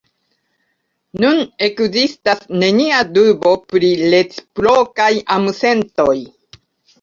Nun 1.23 1.41
ekzistas 1.67 2.41
nenia 2.63 3.01
dubo 3.19 3.51
pri 3.75 3.93
reciprokaj 4.15 5.11
amsentoj. 5.37 6.17